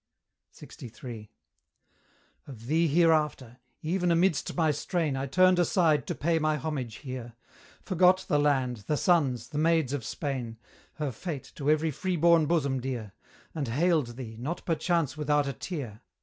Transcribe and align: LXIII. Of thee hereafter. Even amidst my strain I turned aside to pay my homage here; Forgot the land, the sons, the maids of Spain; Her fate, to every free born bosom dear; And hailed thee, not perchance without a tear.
LXIII. 0.59 1.29
Of 2.47 2.65
thee 2.65 2.87
hereafter. 2.87 3.59
Even 3.83 4.09
amidst 4.09 4.55
my 4.55 4.71
strain 4.71 5.15
I 5.15 5.27
turned 5.27 5.59
aside 5.59 6.07
to 6.07 6.15
pay 6.15 6.39
my 6.39 6.57
homage 6.57 6.95
here; 6.95 7.33
Forgot 7.83 8.25
the 8.27 8.39
land, 8.39 8.77
the 8.87 8.97
sons, 8.97 9.49
the 9.49 9.59
maids 9.59 9.93
of 9.93 10.03
Spain; 10.03 10.57
Her 10.95 11.11
fate, 11.11 11.51
to 11.53 11.69
every 11.69 11.91
free 11.91 12.15
born 12.15 12.47
bosom 12.47 12.79
dear; 12.79 13.11
And 13.53 13.67
hailed 13.67 14.15
thee, 14.15 14.37
not 14.39 14.65
perchance 14.65 15.15
without 15.15 15.45
a 15.47 15.53
tear. 15.53 16.01